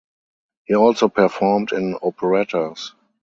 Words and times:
He 0.65 0.73
also 0.73 1.09
performed 1.09 1.73
in 1.73 1.93
operettas. 1.93 2.93